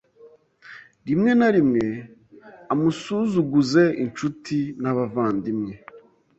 rimwe 1.07 1.31
na 1.39 1.49
rimwe 1.55 1.85
amusuzuguze 2.73 3.83
inshuti 4.03 4.57
n’abavandimwe 4.81 5.73